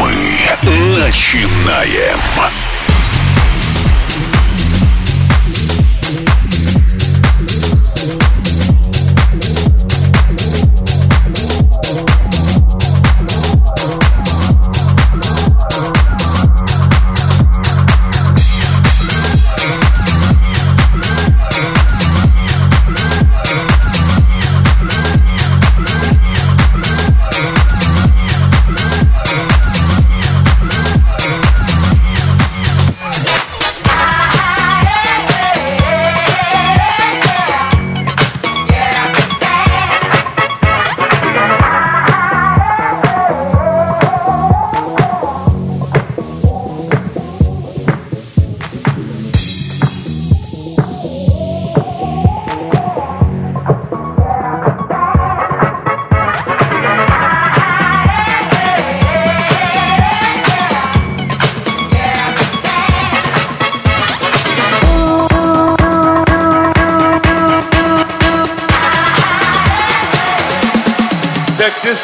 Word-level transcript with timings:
Мы 0.00 0.98
начинаем. 0.98 2.73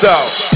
Out. 0.04 0.49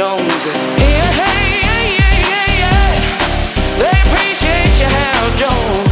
Jones. 0.00 0.46
Yeah, 0.46 1.12
hey, 1.20 1.60
yeah, 1.60 1.82
yeah, 1.98 2.30
yeah, 2.30 2.60
yeah. 2.62 3.80
They 3.80 4.00
appreciate 4.08 4.80
you, 4.80 4.86
Hal 4.86 5.36
Jones. 5.36 5.89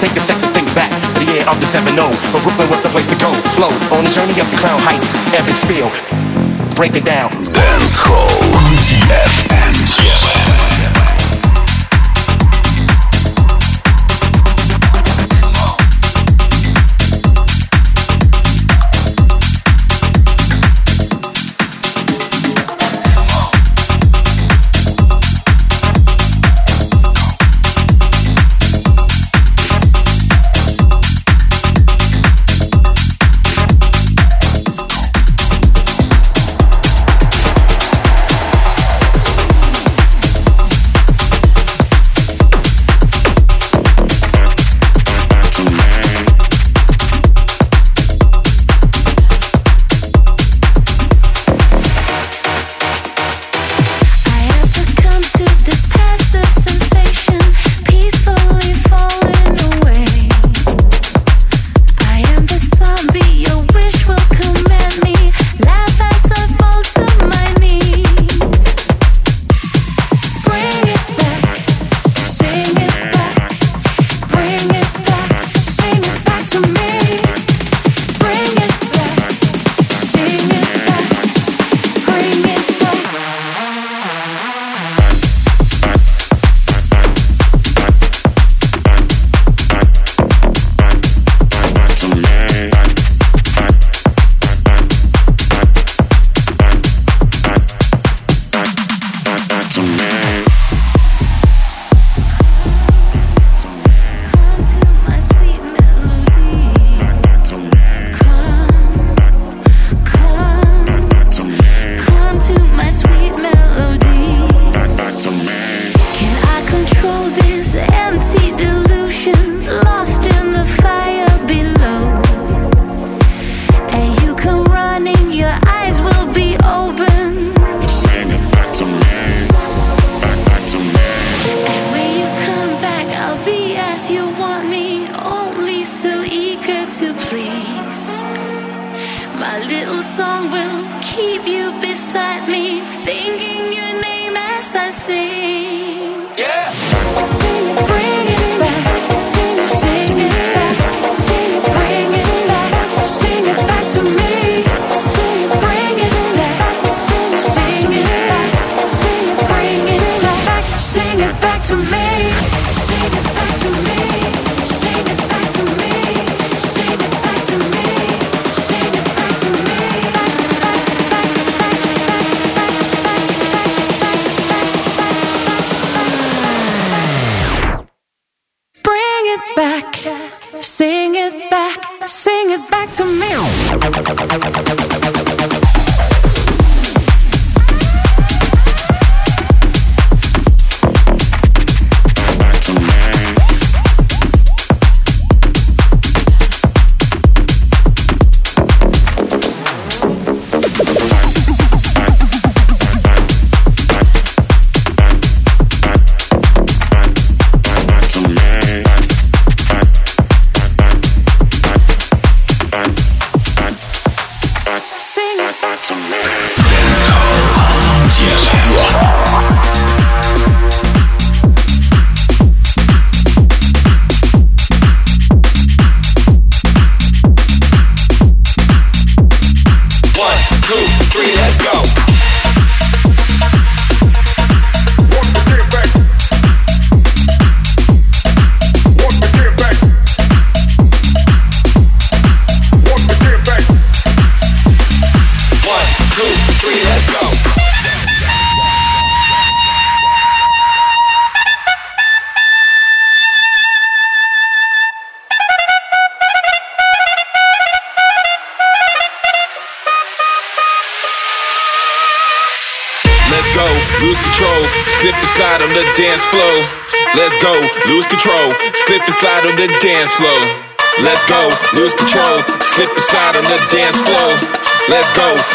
Take 0.00 0.14
a 0.14 0.20
second, 0.20 0.50
think 0.54 0.70
back. 0.74 0.90
The 1.18 1.26
year 1.26 1.44
of 1.50 1.58
the 1.58 1.66
7 1.66 1.86
0. 1.90 2.06
But 2.32 2.42
Brooklyn 2.42 2.70
was 2.70 2.80
the 2.82 2.88
place 2.88 3.06
to 3.06 3.18
go. 3.18 3.30
Flow 3.58 3.70
on 3.96 4.04
the 4.04 4.10
journey 4.10 4.38
up 4.40 4.46
the 4.46 4.58
crown 4.58 4.78
heights, 4.86 5.10
spiel. 5.58 5.90
Break 6.74 6.94
it 6.94 7.04
down. 7.04 7.30
Dance 7.50 7.98
Hall 7.98 8.30
DFM. 8.86 9.74
DFM. 9.98 10.47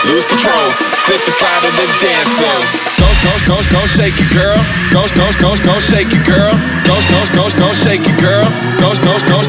Lose 0.05 0.25
control, 0.25 0.67
slip 1.05 1.21
and 1.23 1.35
slide 1.35 1.63
on 1.63 1.73
the 1.75 1.87
dance 2.01 2.31
floor. 2.37 2.59
Go, 2.99 3.07
go, 3.23 3.33
go, 3.47 3.57
go, 3.71 3.81
shake 3.87 4.17
it, 4.19 4.29
girl. 4.31 4.59
Go, 4.91 5.07
go, 5.15 5.27
go, 5.39 5.55
go, 5.63 5.79
shake 5.79 6.11
it, 6.11 6.23
girl. 6.25 6.53
Go, 6.87 6.95
go, 7.09 7.19
go, 7.35 7.43
go, 7.55 7.67
shake 7.73 8.03
it, 8.05 8.17
girl. 8.19 8.47
Go, 8.79 8.93
go, 8.99 9.13
go, 9.27 9.39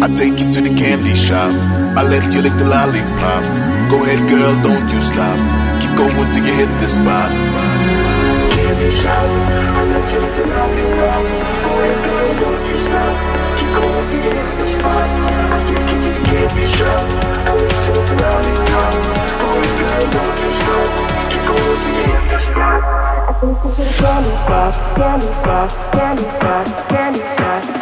I 0.00 0.08
take 0.14 0.40
you 0.40 0.48
to 0.52 0.60
the 0.62 0.72
candy 0.72 1.14
shop. 1.14 1.52
I 1.98 2.02
let 2.02 2.24
you 2.32 2.40
lick 2.40 2.56
the 2.56 2.64
lollipop. 2.64 3.44
Go 3.90 4.00
ahead, 4.00 4.24
girl, 4.30 4.54
don't 4.64 4.88
you 4.88 5.00
stop. 5.02 5.36
Keep 5.82 5.92
going 6.00 6.30
till 6.32 6.44
you 6.46 6.54
hit 6.56 6.72
the 6.80 6.88
spot. 6.88 7.28
Candy 8.56 8.88
shop. 8.96 9.28
I 9.76 9.84
let 9.92 10.06
you 10.08 10.20
lick 10.24 10.34
the 10.38 10.46
lollipop. 10.48 11.22
Go 11.60 11.70
ahead, 11.76 11.98
girl, 12.06 12.30
don't 12.40 12.62
you 12.64 12.76
stop. 12.80 13.14
Keep 13.58 13.70
going 13.76 14.06
till 14.08 14.22
you 14.24 14.32
hit 14.32 14.50
the 14.56 14.66
spot. 14.72 15.08
I 15.52 15.58
take 15.68 15.84
you 15.92 15.98
to 16.00 16.10
the 16.16 16.22
candy 16.24 16.66
shop. 16.72 17.04
I 17.44 17.52
let 17.52 17.76
you 17.84 17.92
lick 17.92 18.06
the 18.08 18.16
lollipop. 18.22 18.94
Go 19.42 19.46
ahead, 19.52 19.76
girl, 19.76 20.04
don't 20.14 20.36
you 20.40 20.50
stop. 20.56 20.88
Keep 21.28 21.44
going 21.50 21.76
till 21.82 21.92
you 21.92 22.06
hit 22.08 22.24
the 22.32 22.38
spot. 22.48 22.80
Candy 23.42 24.32
pop, 24.46 24.72
candy 25.92 27.20
pop, 27.36 27.81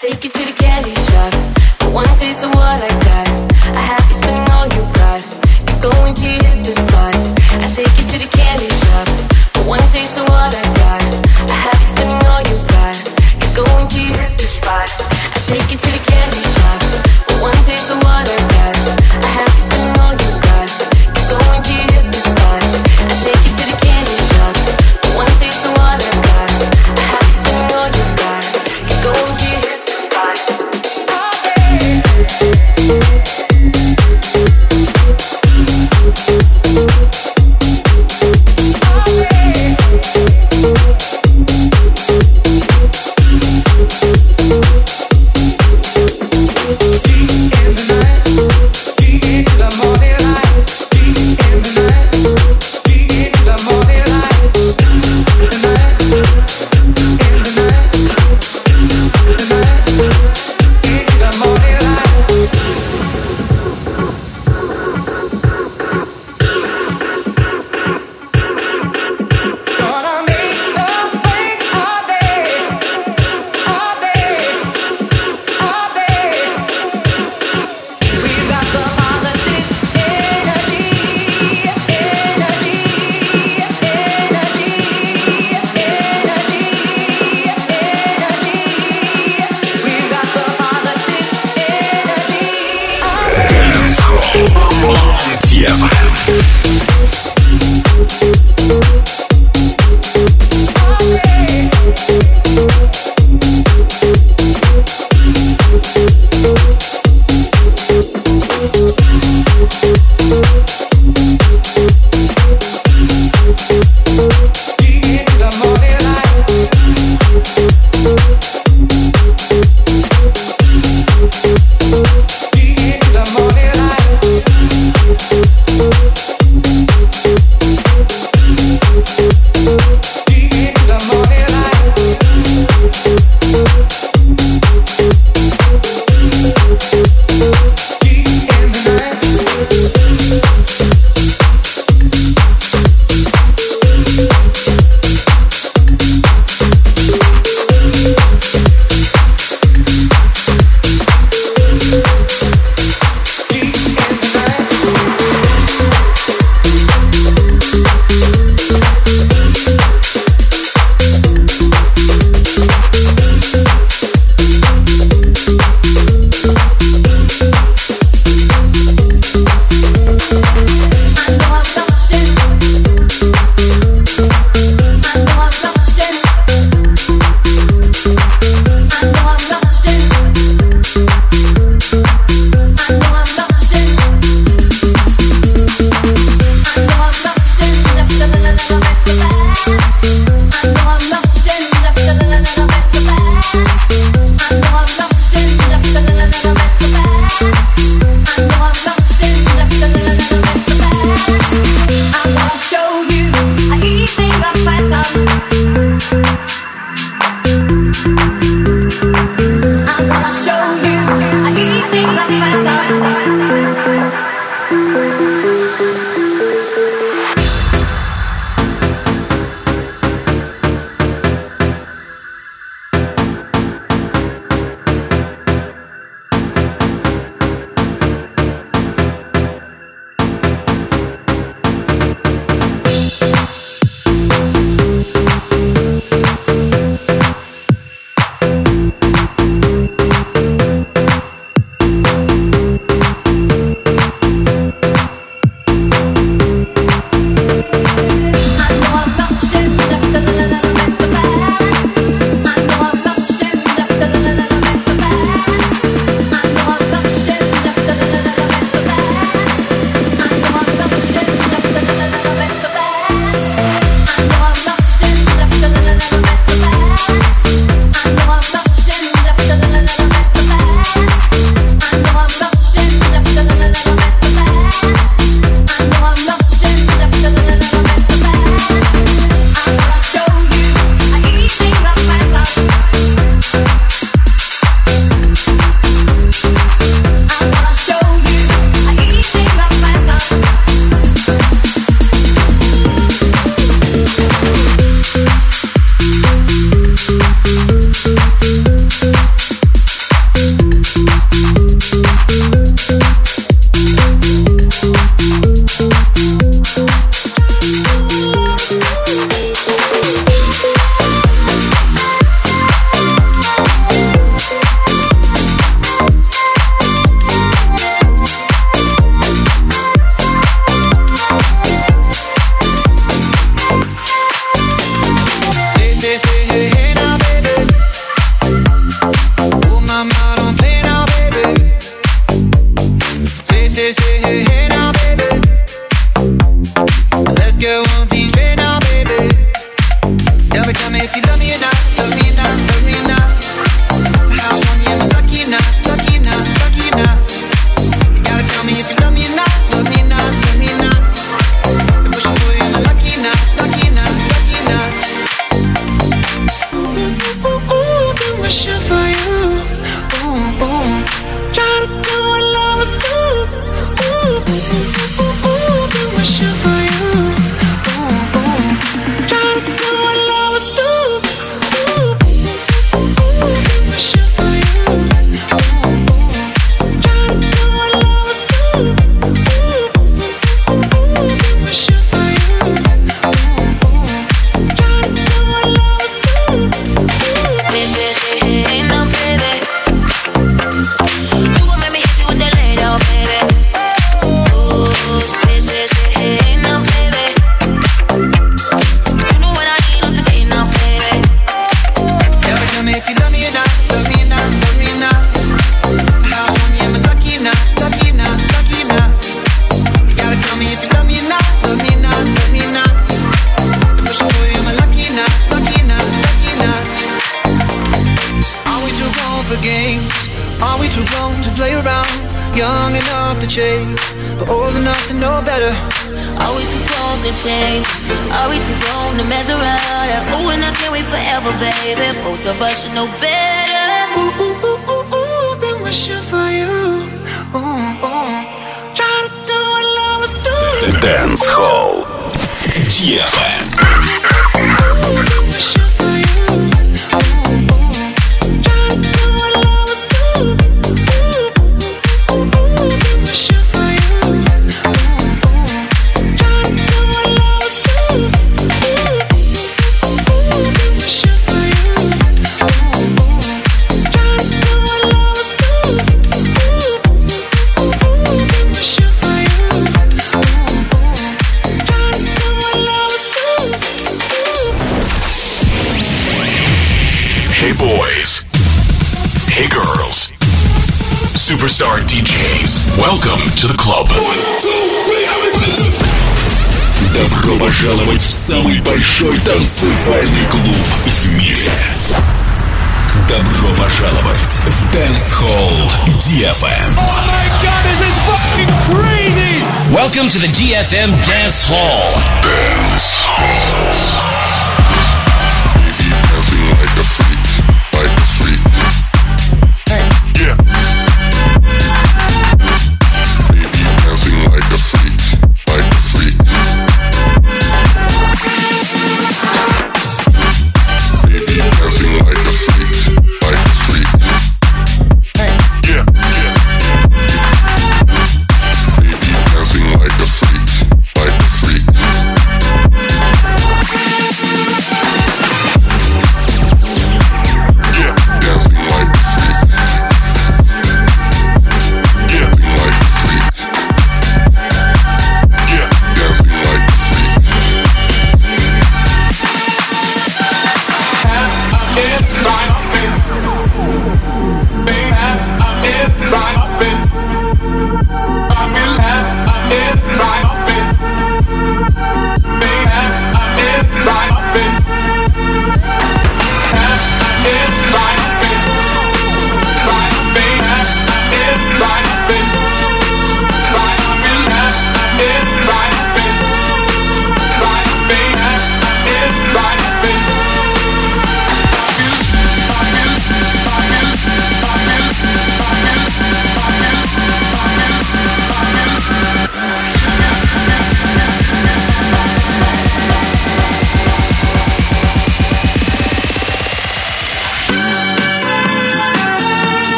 take 0.00 0.22
you 0.22 0.30
to 0.30 0.44
the 0.46 0.52
candy 0.52 0.94
shop. 0.94 1.34
For 1.80 1.90
one 1.90 2.06
taste 2.22 2.44
of 2.44 2.54
what 2.54 2.78
I 2.78 2.88
got. 2.88 3.26
I 3.74 3.82
have 3.90 4.04
you 4.08 4.14
spending 4.14 4.48
all 4.54 4.66
you 4.70 4.82
got. 4.94 5.20
You're 5.66 5.90
going 5.90 6.14
to 6.14 6.28
hit 6.38 6.64
the 6.64 6.72
spot. 6.72 7.14
I 7.58 7.66
take 7.74 7.94
you 7.98 8.06
to 8.12 8.18
the 8.22 8.30
candy 8.30 8.70
shop. 8.82 9.08
For 9.54 9.64
one 9.66 9.82
taste 9.90 10.16
of 10.18 10.28
what 10.28 10.54
I 10.54 10.62
got. 10.82 11.02
I 11.50 11.56
have 11.66 11.80
you 11.82 11.88
spending 11.94 12.28
all 12.30 12.42
you 12.46 12.58
got. 12.70 12.96
You're 13.42 13.66
going 13.66 13.88
to 13.88 13.98
hit 13.98 14.38
the 14.38 14.46
spot. 14.46 14.88
I 15.34 15.38
take 15.50 15.66
you 15.72 15.78
to 15.78 15.90
the 15.90 16.02
candy 16.06 16.42
shop. 16.42 16.57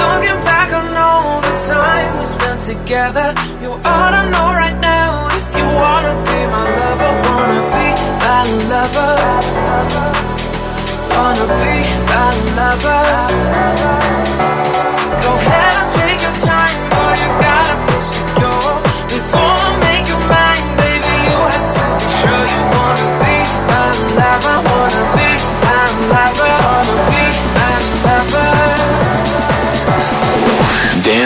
Looking 0.00 0.40
back 0.48 0.72
on 0.72 0.96
all 0.96 1.40
the 1.42 1.54
time 1.68 2.18
we 2.18 2.24
spent 2.24 2.60
together, 2.62 3.34
you 3.60 3.72
ought 3.84 4.12
to 4.16 4.22
know 4.32 4.48
right 4.62 4.78
now 4.80 5.28
if 5.28 5.56
you 5.58 5.66
wanna 5.82 6.14
be 6.28 6.38
my 6.54 6.64
lover, 6.80 7.12
wanna 7.28 7.60
be 7.74 7.86
my 8.24 8.42
lover, 8.72 9.12
wanna 11.12 11.46
be 11.60 11.74
my 12.10 12.30
lover. 12.58 13.04
Go 15.24 15.30
ahead 15.36 15.74
and 15.80 15.88
take 15.98 16.20
your 16.26 16.36
time, 16.48 16.76
boy, 16.92 17.12
you 17.22 17.43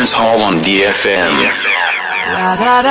Dance 0.09 0.17
Hall 0.17 0.43
on 0.43 0.55
DFM. 0.63 1.37
La. 2.33 2.55
La. 2.55 2.83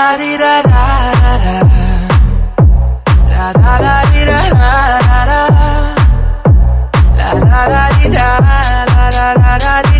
La 9.57 9.96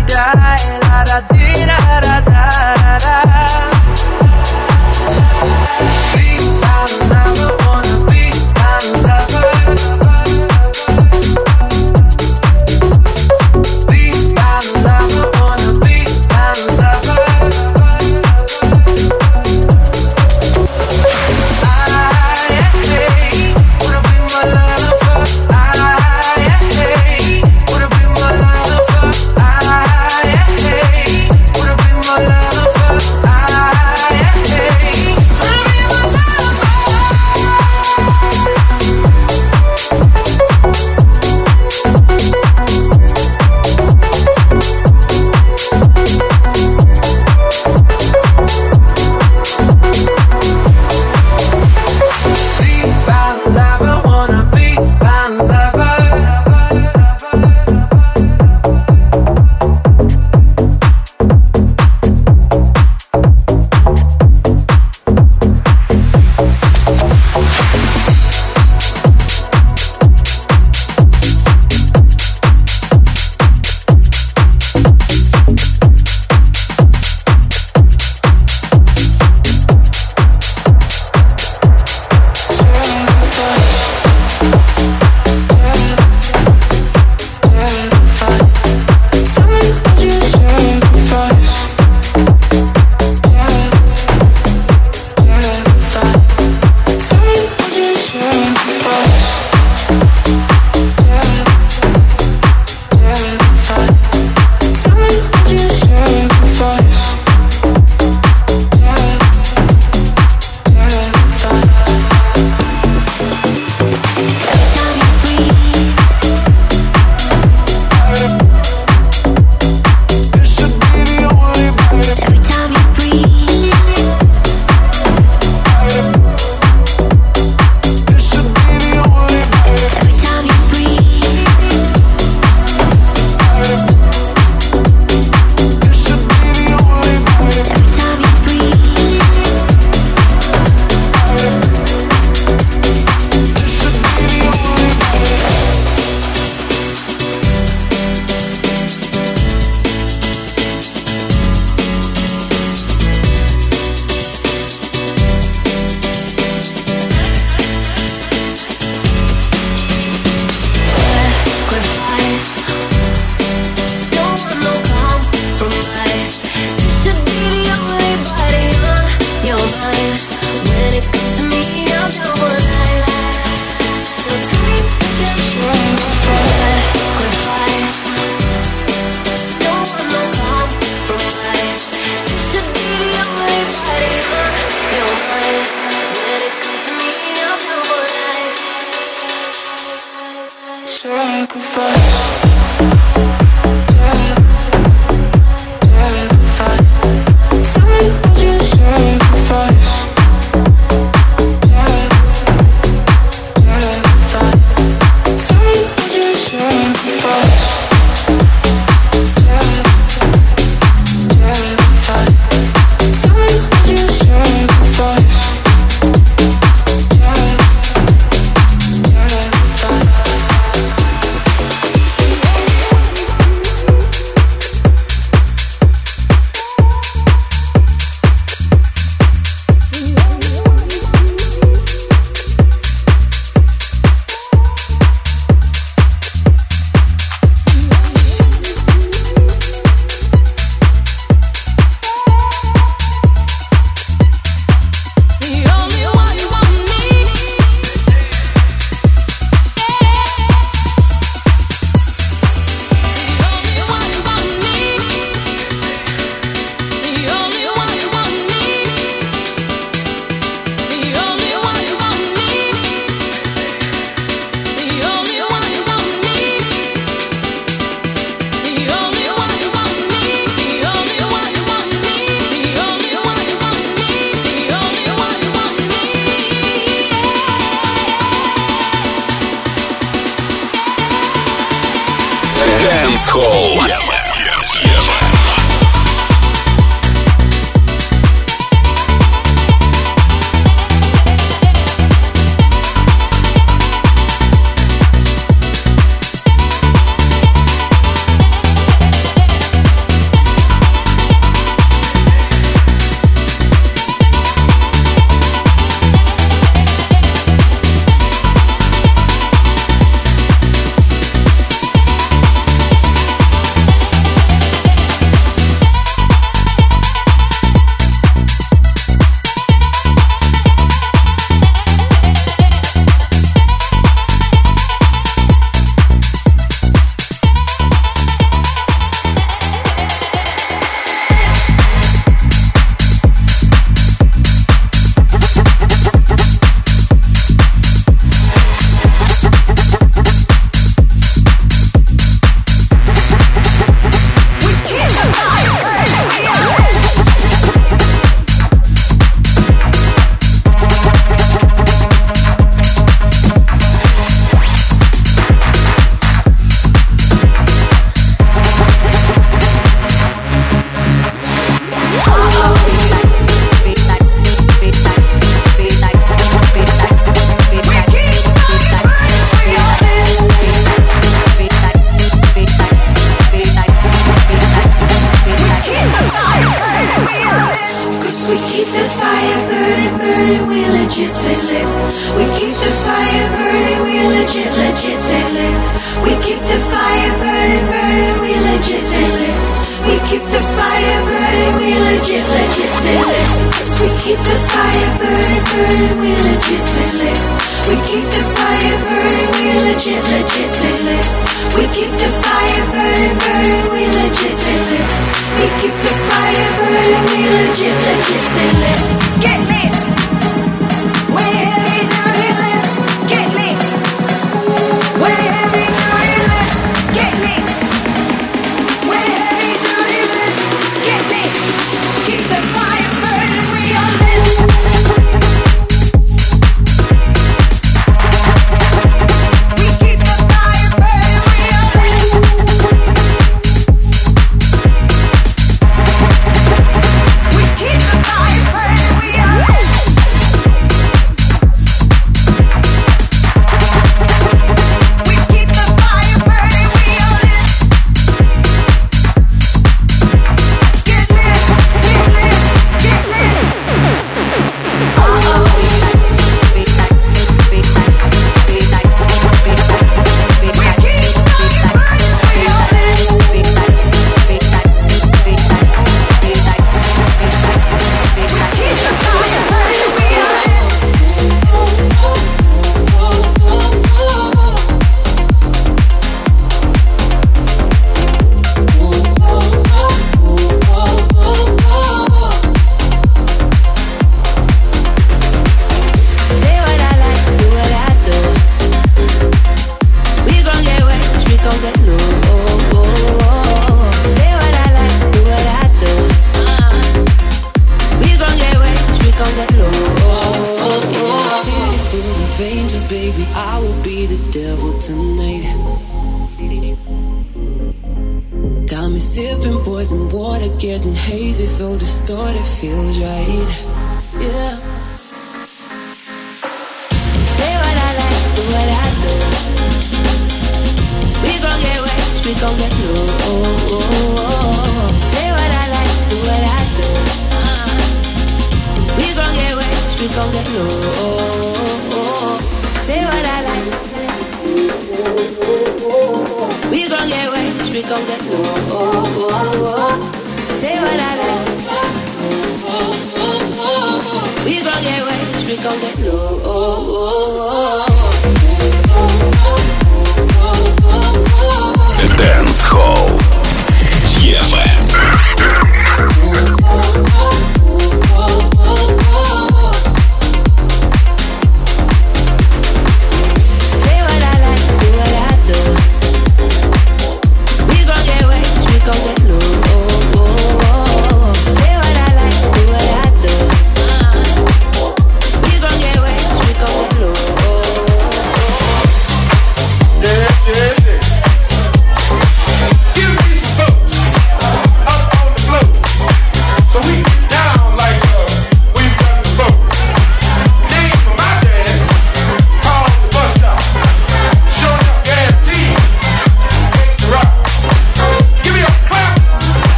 Dance 283.08 284.37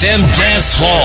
DFM 0.00 0.22
Dance 0.34 0.80
Hall. 0.80 0.99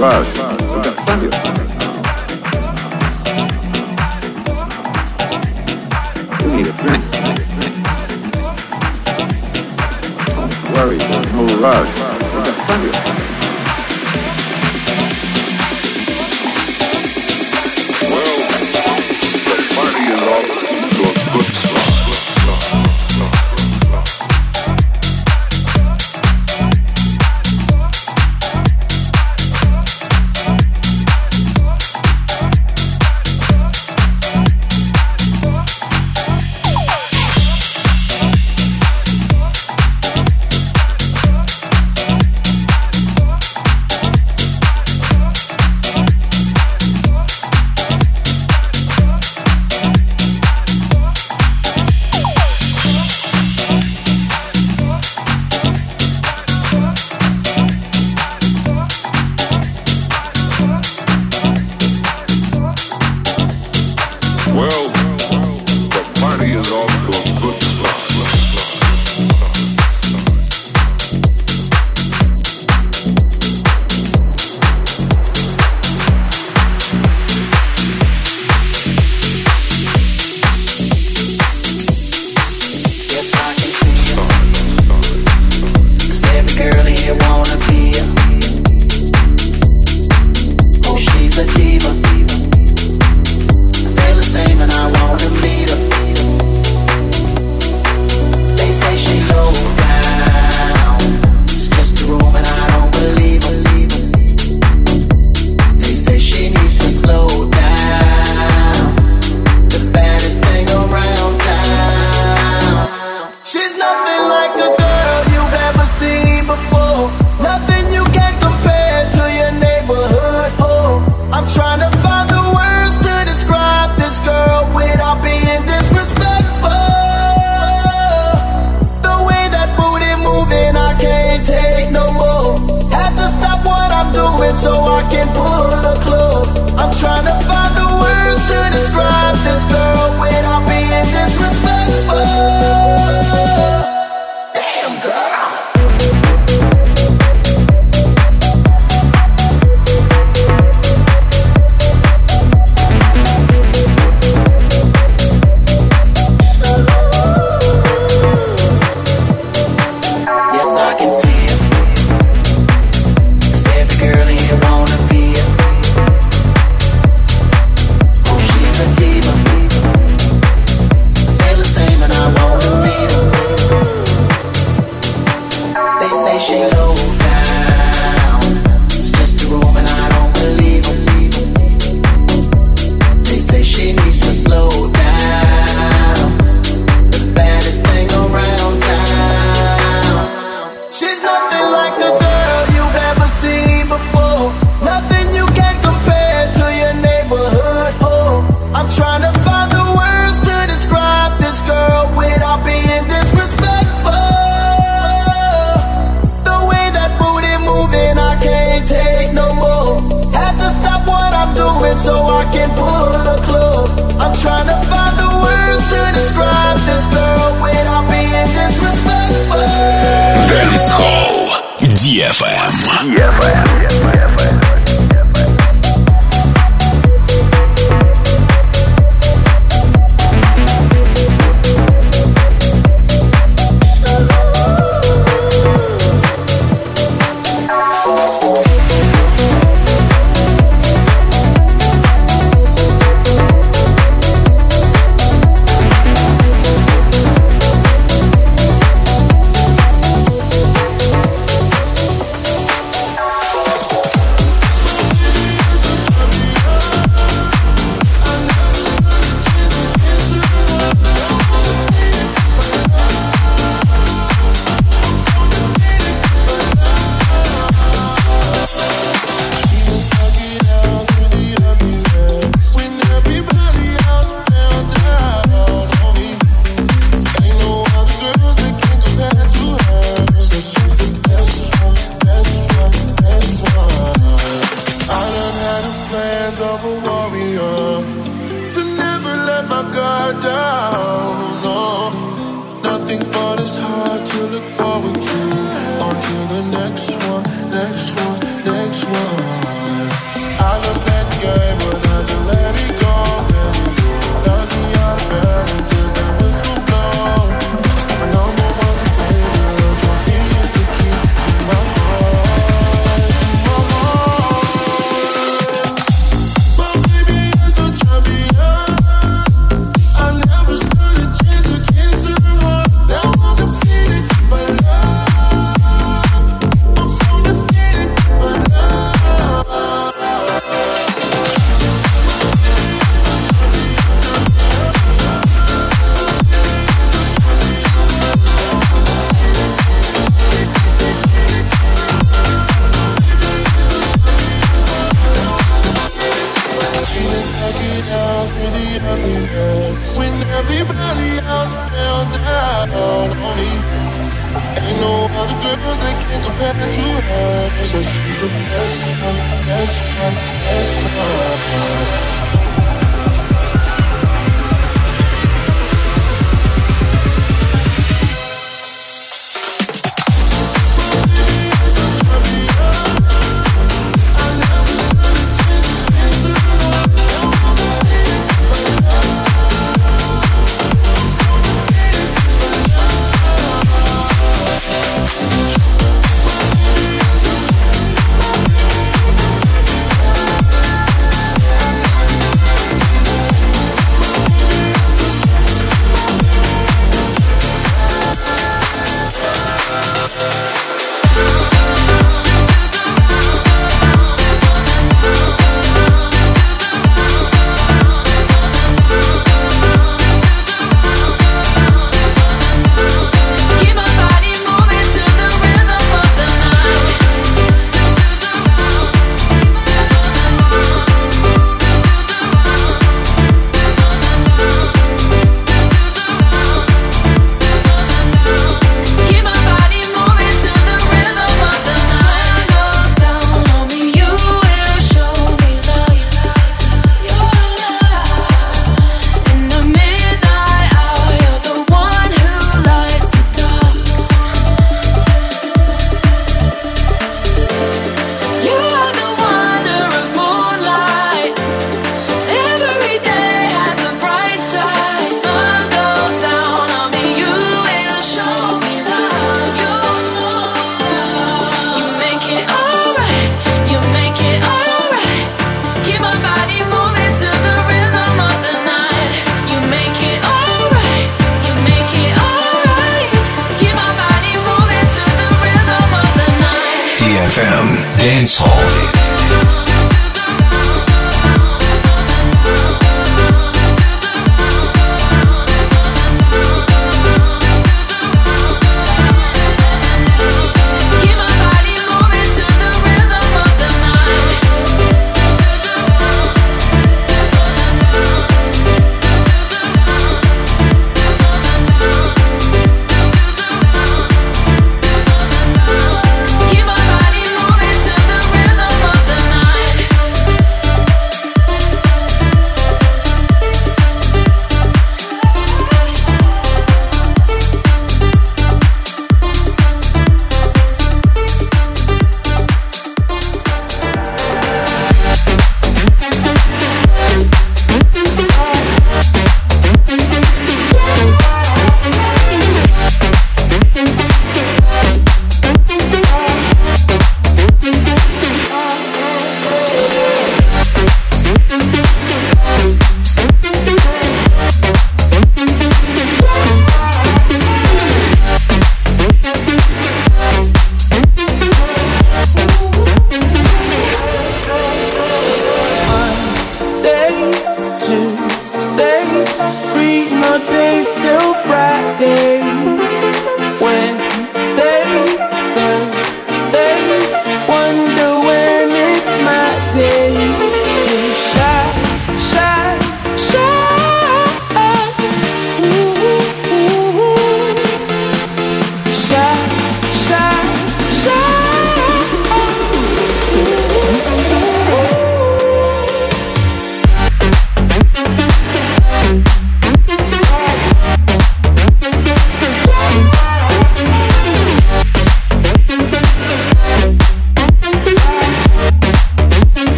Rush. 0.00 0.39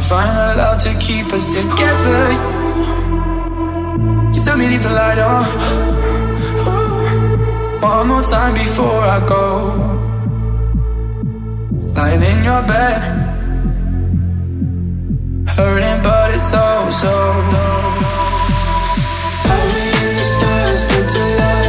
Can't 0.00 0.12
find 0.12 0.34
the 0.34 0.54
love 0.62 0.82
to 0.84 0.94
keep 0.98 1.26
us 1.26 1.46
together. 1.48 2.32
You 4.32 4.40
tell 4.40 4.56
me 4.56 4.66
leave 4.68 4.82
the 4.82 4.88
light 4.88 5.18
on. 5.18 5.44
One 7.82 8.08
more 8.08 8.22
time 8.22 8.54
before 8.54 9.02
I 9.16 9.20
go. 9.28 9.44
Lying 11.94 12.22
in 12.22 12.44
your 12.44 12.62
bed. 12.62 13.00
Hurting, 15.48 16.02
but 16.02 16.34
it's 16.34 16.50
oh 16.54 16.90
so. 17.00 17.14
Only 19.52 19.86
in 20.00 20.16
the 20.16 20.24
stars, 20.24 20.82
but 20.84 21.08
to 21.10 21.36
love. 21.38 21.59